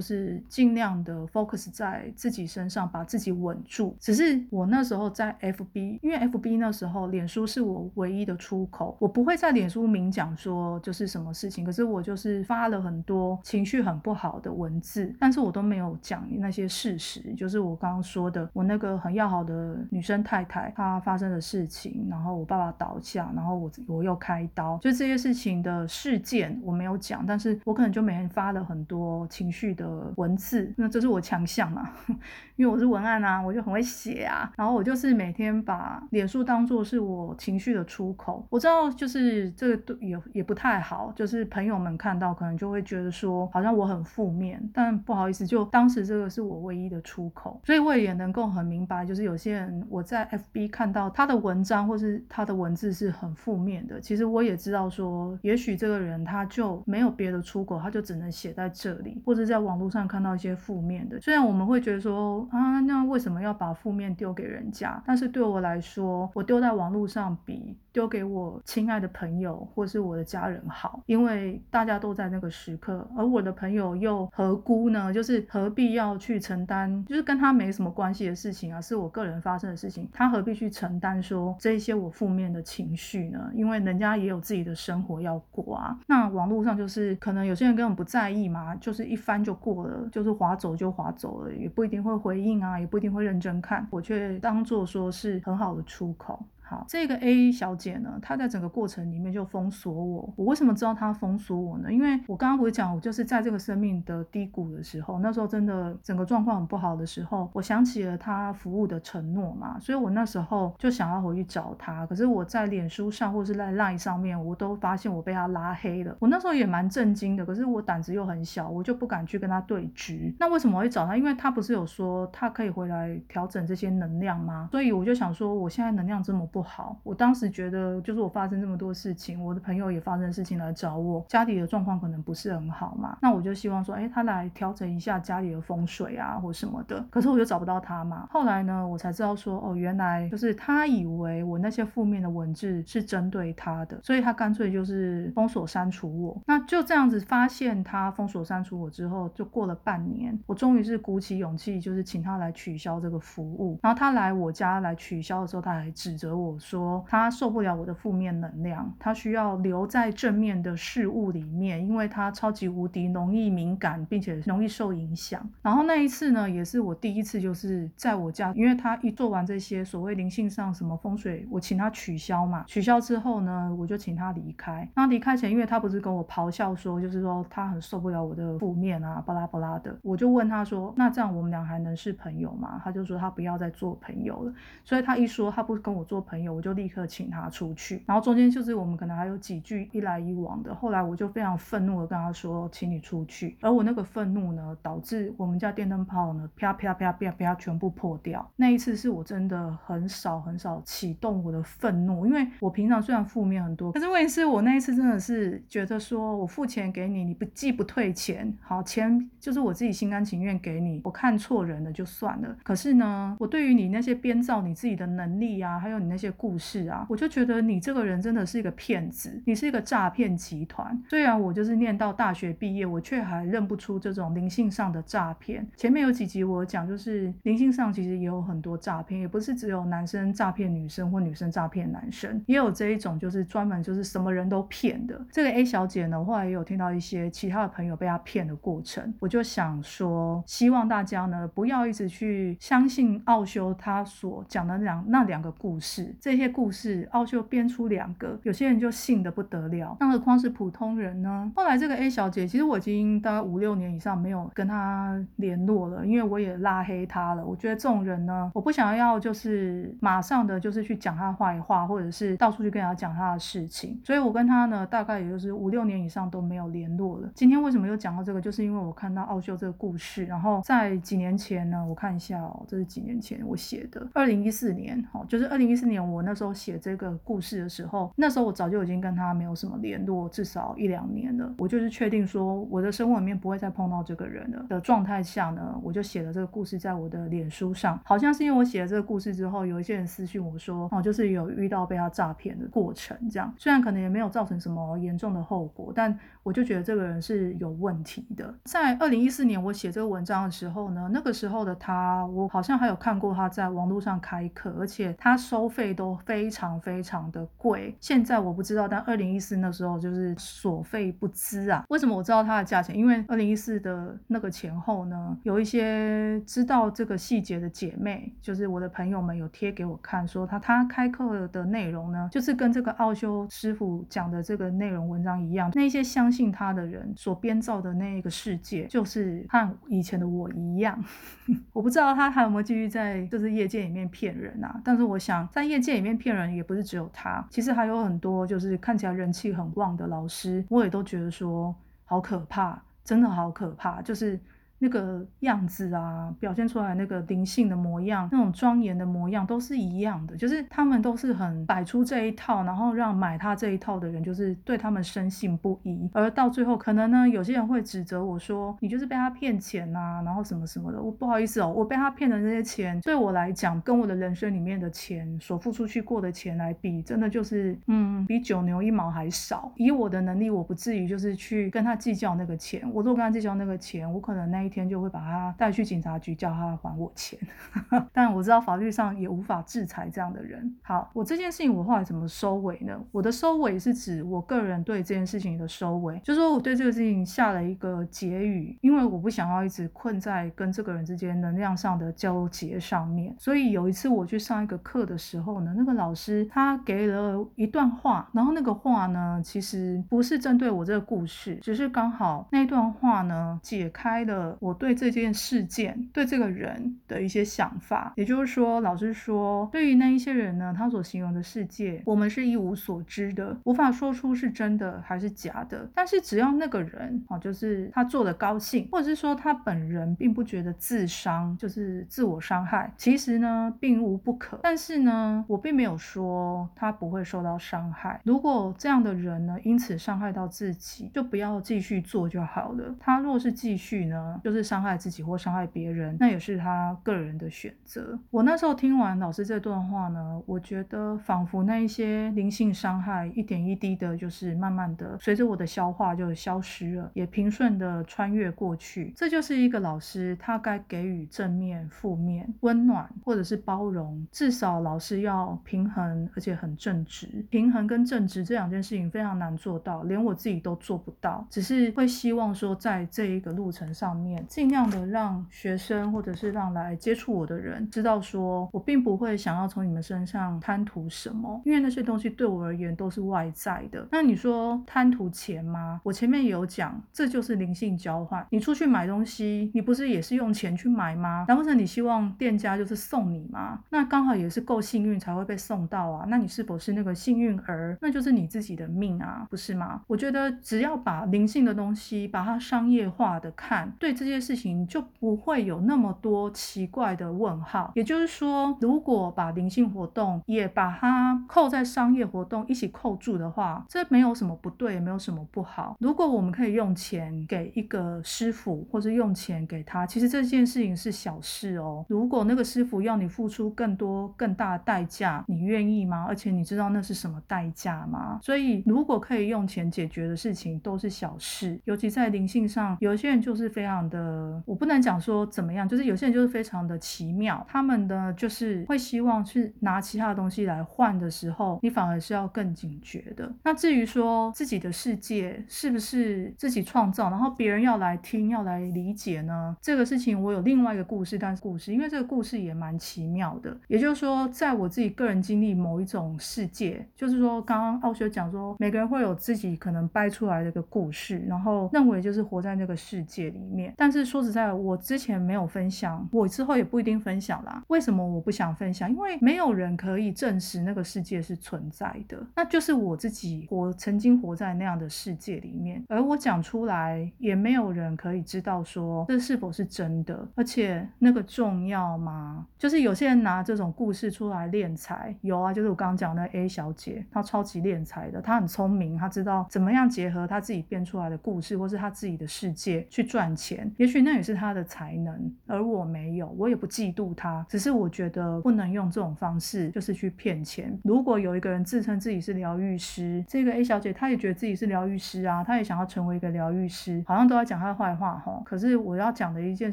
[0.00, 3.96] 是尽量的 focus 在自己身上，把自己稳住。
[4.00, 31.88] 只是我那时候在 FB，因为 FB 那时候脸书是我唯一的出口，我不会在脸书明讲说就是什么事情，可是我就是发了很多情绪很不好的文字，但是我都没有讲那些事实，就是我刚刚说的，我那个很要好的女生太太她发生的事情，然后我爸爸倒下，然后我我又开刀，就这些事情的事件我没有讲，但是我可能就每天发了很多情绪的文字，那这是我强项嘛，
[32.56, 61.20] 因为我是文案啊，我就很会写啊，然后我就是每天把脸书当做是我情绪的出口，我知道就是这个也也不太好，就是朋友们看到可能就会觉得说好像我很负面，但不好意思，就当时这个是我唯一的出口，所以我也能够很明白，就是有些人我在 FB 看到他的文章或是他的文字是很负面的，其实我也知道说，也许这个人他就没有别的出口，他就只能写在这里，或者在网络上看到一些负面的。
[61.20, 65.02] 虽然我们会觉得说啊，那为什么要把负面丢给人家？
[65.06, 75.10] 但是对我来说，我丢在网络上比丢给我亲爱的朋友或是我的家人好，因为大家都在那个时刻，而我的朋友又何辜呢？
[75.10, 77.02] 就是何必要去承担？
[77.06, 83.50] 就是跟他没什么关系的事情啊，是我个人发生的事情，他何必去承担说这些我负面的情绪呢？
[83.54, 85.98] 因为人家也有自己的生活要过啊。
[86.06, 96.44] 那网络上就是可能有些人根本不在意嘛，就是一翻就过了，就是划走就划走了，也不一定会回应啊，也不一定会认真看，我却当做说是很好的出口。
[96.68, 100.34] 好，这个 A 小姐呢，她在整个过程里面就封锁我。
[100.34, 101.92] 我为什么知道她封锁我呢？
[101.92, 112.04] 因为我刚刚不是讲，我就是在这个生命的低谷的时候，那时候真的整个状况很不好的时候，我想起了她服务的承诺嘛，所以我那时候就想要回去找她。
[112.06, 116.16] 可是我在脸书上或是在 Line 上面，我都发现我被她拉黑了。
[116.18, 120.34] 我那时候也蛮震惊的，可是我胆子又很小，我就不敢去跟她对局。
[120.40, 121.16] 那为什么会找她？
[121.16, 124.68] 因为她不是有说她可以回来调整这些能量吗？
[124.72, 126.44] 所以我就想说，我现在能量这么。
[126.56, 137.04] 不好，我当时觉得就是我发生这么多事情，我的朋友也发生事情来找我，家里的状况可能不是很好嘛，那我就希望说，哎，他来调整一下家里的风水啊，或什么的。
[137.10, 138.26] 可是我就找不到他嘛。
[138.30, 146.40] 后来呢，我才知道说，哦，原来就是他以为我那些负面的文字是针对他的，所以他干脆就是封锁删除我。
[146.46, 153.78] 那就这样子发现他封锁删除我之后，就过了半年，我终于是鼓起勇气，就是请他来取消这个服务。
[153.82, 156.45] 然后他来我家来取消的时候，他还指责我。
[156.46, 165.44] 我说他受不了我的负面能量，他需要留在正面的事物里面，因为他超级无敌容易敏感，并且容易受影响。
[165.62, 172.64] 然后那一次呢，也是我第一次，就是在我家，因为他一做完这些所谓灵性上什么风水，我请他取消嘛。
[172.66, 174.88] 取消之后呢，我就请他离开。
[174.94, 179.96] 那离开前，因为他不是跟我咆哮说，就是说他很受不了我的负面啊，巴拉巴拉的。
[180.02, 182.80] 我就问他说，那这样我们俩还能是朋友吗？
[182.84, 184.52] 他就说他不要再做朋友了。
[184.84, 188.02] 所以他一说他不跟我做朋朋友，我就立刻请他出去。
[188.04, 190.74] 然后中间就是我们可能还有几句一来一往的。
[190.74, 193.56] 后来我就非常愤怒的跟他说，请你出去。
[193.62, 198.46] 而我那个愤怒呢，导致我们家电灯泡呢啪啪啪啪啪全部破掉。
[198.56, 212.56] 那一次是我真的很少很少启动我的愤怒，因为我平常虽然负面很多，可是问题是我那一次真的是觉得说我付钱给你，你不既不退钱，好钱就是我自己心甘情愿给你，我看错人了就算了。
[212.62, 221.00] 可是呢，我对于你那些编造你自己的能力啊，还有你那些故事啊，我就觉得你这个人真的是一个骗子，你是一个诈骗集团。
[221.08, 225.66] 虽然我就是念到大学毕业，我却还认不出这种灵性上的诈骗。
[225.76, 235.20] 前面有几集我讲，就是灵性上其实也有很多诈骗，也不是只有男生诈骗女生或女生诈骗男生，也有这一种就是专门就是什么人都骗的。
[235.30, 251.52] 这个 A 小姐呢，后来也有听到一些其他的朋友被她骗的过程，我就想说，希望大家呢不要一直去相信奥修他所讲的两那两个故事，这些故事奥修编出两个，有些人就信的不得了，更何况是普通人呢？
[251.54, 257.44] 后来这个 A 小姐，其实我已经大概五六年以上没有跟她联络了，因为我也拉黑她了。
[257.44, 267.28] 我觉得这种人呢，我不想要就是马上的就是去讲她坏话，或者是到处去跟她讲她的事情，所以我跟她呢，大概也就是五六年以上都没有联络了。
[267.34, 268.40] 今天为什么又讲到这个？
[268.40, 281.52] 就是因为我看到奥修这个故事，然后在几年前呢，我看一下哦，这是几年前我写的，二零一四年，哦，就是二零一四年我那时候写这个故事的时候，那时候我早就已经跟他没有什么联络，至少一两年了。
[281.58, 287.98] 我就是确定说我的生活里面不会再碰到这个人了的状态下呢，我就写了这个故事在我的脸书上。
[288.04, 298.54] 好像是因为我写了这个故事之后，有一些人私信我说，哦，就是有遇到被他诈骗的过程，这样虽然可能也没有造成什么严重的后果，但我就觉得这个人是有问题的。
[298.64, 307.94] 在二零一四年我写这个文章的时候呢，那个时候的他，我好像还有看过他在网络上开课，而且他收费都非常非常的贵。
[308.00, 311.84] 现在我不知道，但二零一四那时候就是所费不赀啊。
[311.88, 312.96] 为什么我知道它的价钱？
[312.96, 325.70] 因为二零一四的那个前后呢，有一些知道这个细节的姐妹，就是我的朋友们有贴给我看，说他他开课的内容呢，就是跟这个奥修师傅讲的这个内容文章一样。
[325.74, 331.02] 那些相信他的人所编造的那个世界，就是和以前的我一样。
[331.72, 334.80] 我不知道他还有没有继续在就是业界里面骗人啊？
[334.84, 341.74] 但是我想在业界里面骗人也不是只有他，其实还有很多就是看起来人气很旺的老师，我也都觉得说
[342.04, 344.40] 好可怕，真的好可怕，就是。
[344.78, 361.02] 那个样子啊，表现出来那个灵性的模样，那种庄严的模样都是一样的，就是他们都是很摆出这一套，然后让买他这一套的人就是对他们深信不疑，而到最后可能呢，有些人会指责我说你就是被他骗钱呐，然后什么什么的。
[361.02, 369.72] 我不好意思哦，我被他骗的那些钱，对我来讲，跟我的人生里面的钱所付出去过的钱来比，真的就是嗯，比九牛一毛还少。
[369.76, 372.82] 以我的能力，我不至于就是去跟他计较那个钱。
[372.92, 374.65] 我如果跟他计较那个钱，我可能那。
[374.66, 377.38] 一天就会把他带去警察局，叫他还我钱。
[378.12, 380.74] 但我知道法律上也无法制裁这样的人。
[380.82, 382.98] 好，我这件事情我后来怎么收尾呢？
[383.12, 393.34] 我的收尾是指我个人对这件事情的收尾，就是说我对这个事情下了一个结语，因为我不想要一直困在跟这个人之间能量上的交结上面。
[393.38, 404.55] 所以有一次我去上一个课的时候呢，那个老师他给了一段话，然后那个话呢，其实不是针对我这个故事，只是刚好那段话呢解开了。
[404.60, 415.88] 我对这件事件、对这个人的一些想法，也就是说，老师说，对于那一些人呢，他所形容的世界，我们是一无所知的，无法说出是真的还是假的。
[415.94, 424.60] 但是只要那个人啊，就是他做的高兴，或者是说他本人并不觉得自伤，就是自我伤害，其实呢，并无不可。
[424.62, 428.20] 但是呢，我并没有说他不会受到伤害。
[428.24, 432.94] 如果这样的人呢，因此伤害到自己，就不要继续做就好了。
[432.98, 434.40] 他若是继续呢？
[434.46, 438.16] 就是伤害自己或伤害别人，那也是他个人的选择。
[438.30, 449.12] 我那时候听完老师这段话呢，我觉得仿佛那一些灵性伤害一点一滴的，就是慢慢的随着我的消化就消失了，也平顺的穿越过去。
[449.16, 457.44] 这就是一个老师他该给予正面、负面、温暖或者是包容，至少老师要平衡，而且很正直。
[457.50, 461.44] 平衡跟正直这两件事情非常难做到，连我自己都做不到。
[461.50, 464.35] 只是会希望说，在这一个路程上面。
[464.48, 474.06] 尽量的让学生或者是让来接触我的人知道，说我并不会想要从你们身上贪图什么，因为那些东西对我而言都是外在的。
[474.10, 476.00] 那你说贪图钱吗？
[476.02, 478.46] 我前面有讲，这就是灵性交换。
[478.50, 481.44] 你出去买东西，你不是也是用钱去买吗？
[481.48, 483.80] 难不成你希望店家就是送你吗？
[483.90, 486.26] 那刚好也是够幸运才会被送到啊。
[486.28, 487.96] 那你是否是那个幸运儿？
[488.02, 490.02] 那就是你自己的命啊，不是吗？
[490.06, 497.92] 我觉得只要把灵性的东西把它商业化的看，对这件事情就不会有那么多奇怪的问号。
[497.94, 505.96] 也就是说，如果把灵性活动也把它扣在商业活动一起扣住的话，这没有什么不对，也没有什么不好。
[506.00, 512.04] 如果我们可以用钱给一个师傅，或者用钱给他，其实这件事情是小事哦。
[512.08, 516.24] 如果那个师傅要你付出更多、更大的代价，你愿意吗？
[516.28, 518.38] 而且你知道那是什么代价吗？
[518.42, 521.78] 所以，如果可以用钱解决的事情，都是小事。
[521.84, 527.64] 尤其在灵性上，有些人就是非常的，呃我不能讲说怎么样，就是有些人就是非常的奇妙。
[527.68, 533.52] 他们的就是会希望去拿其他的东西来换的时候，你反而是要更警觉的。
[533.62, 539.76] 那至于说自己的世界是不是自己创造，然后别人要来听、要来理解呢？
[539.80, 543.76] 这个事情我有另外一个故事，但是故事因为这个故事也蛮奇妙的。
[543.88, 553.92] 也就是说，在我自己个人经历某一种世界，就是说刚刚奥学讲说，每个人会有自己可能掰出来的一个故事，然后认为就是活在那个世界里面。
[553.96, 557.82] 但但是说实在，我之前没有分享，我之后也不一定分享啦。
[557.88, 559.10] 为什么我不想分享？
[559.10, 572.64] 因为没有人可以证实那个世界是存在的，那就是我自己活曾经活在那样的世界里面，而我讲出来，也没有人可以知道说这是否是真的，而且那个重要吗？
[572.78, 590.98] 就是有些人拿这种故事出来敛财，有啊，就是我刚刚讲的 A 小姐，她超级敛财的，她很聪明，她知道怎么样结合她自己编出来的故事，或是她自己的世界去赚钱，也许那也是他的才能，而我没有，我也不嫉妒他，只是我觉得不能用这种方式，就是去骗钱。
[591.04, 598.62] 如果有一个人自称自己是疗愈师，这个 A 小姐她也觉得自己是疗愈师啊，她也想要成为一个疗愈师，好像都在讲她的坏话哈。
[598.64, 599.92] 可是我要讲的一件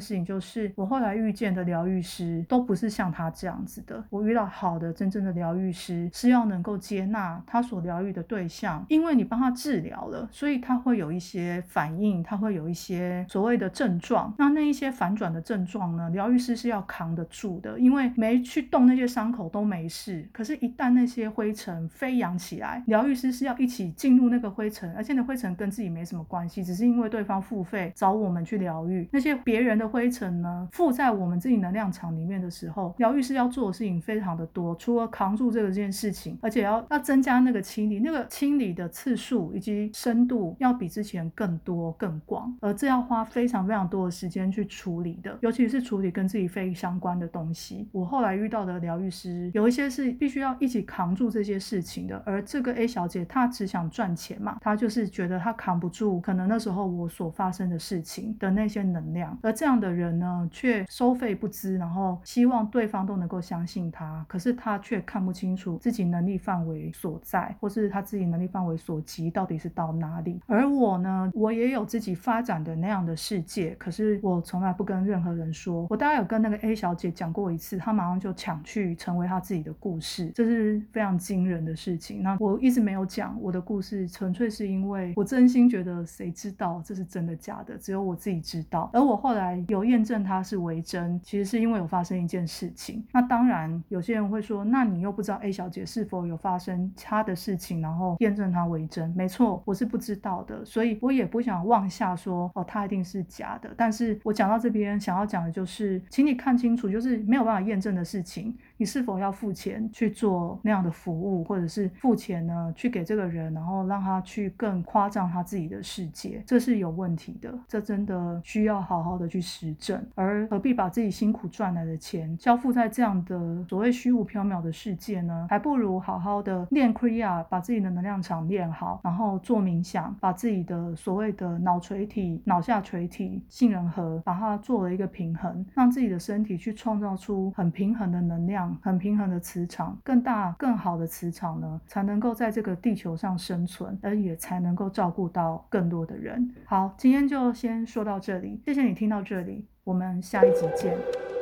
[0.00, 4.02] 事情就是，我后来遇见的疗愈师都不是像她这样子的。
[4.10, 14.32] 我遇到好的真正的疗愈师是要能够接纳他所疗愈的对象，因为你帮他治疗了，所以他会有一些反应，他会有一些所谓的症状。
[14.38, 20.28] 那那一些反转的症状呢，疗愈师是要扛得住的，因为没去动那些伤口都没事。
[20.32, 47.88] 可是，一旦那些灰尘飞扬起来，疗愈师是要一起进入那个灰尘，而且那灰尘跟自己没什么关系，只是因为对方付费找我们去疗愈那些别人的灰尘呢，附在我们自己能量场里面的时候，疗愈师要做的事情非常的多，除了扛住这个件事情，而且要要增加那个清理，那个清理的次数以及深度要比之前更多更广，而这要花非常非常非常多的时间去处理的，尤其是处理跟自己非相关的东西。
[47.90, 70.40] 我后来遇到的疗愈师有一些是必须要一起扛住这些事情的，而这个 A 小姐她只想赚钱嘛，她就是觉得她扛不住可能那时候我所发生的事情的那些能量，而这样的人呢却收费不知，然后希望对方都能够相信他，可是他却看不清楚自己能力范围所在，或是他自己能力范围所及到底是到哪里。
[70.46, 75.86] 而我呢，我也有自己发展的那样的世界，可是我从来不跟任何人说。
[75.90, 82.22] 我大概有跟那个 A 小姐讲过一次，她马上就抢去成为她自己的故事，这是非常惊人的事情。
[82.22, 88.90] 那我一直没有讲我的故事，纯粹是因为我真心觉得谁知道这是真的假的，只有我自己知道。
[88.92, 93.04] 而我后来有验证它是为真，其实是因为有发生一件事情。
[93.12, 99.10] 那当然，有些人会说，那你又不知道 A 小姐是否有发生她的事情，然后验证它为真？
[99.16, 103.72] 没错，我是不知道的，所以我也不想妄下说哦，它一定是假的。
[103.76, 108.56] 但是我讲到这边，想要讲的就是，请你看清楚，就是没有办法验证的事情。
[108.76, 112.72] 你是否要付钱去做那样的服务，或者是付钱呢？
[112.74, 117.54] 去给这个人，然后让他去更夸张他自己的世界，这是有问题的。
[117.68, 120.04] 这真的需要好好的去实证。
[120.14, 125.46] 而何必把自己辛苦赚来的钱交付在这样的所谓虚无缥缈的世界呢？
[125.48, 138.73] 还不如好好的练 Kriya，把自己的能量场练好，然后做冥想，把自己的所谓的脑垂体、脑下垂体、杏仁核，把它做了一个平衡，让自己的身体去创造出很平衡的能量。
[138.82, 146.54] 很平衡的磁场，更大、更好的磁场呢，才能够在这个地球上生存，而也才能够照顾到更多的人。
[146.64, 151.33] 好，今天就先说到这里，谢谢你听到这里，我们下一集见。